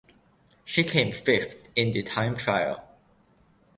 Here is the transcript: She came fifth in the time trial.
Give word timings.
She 0.65 0.83
came 0.83 1.11
fifth 1.11 1.69
in 1.75 1.91
the 1.91 2.01
time 2.01 2.35
trial. 2.35 2.83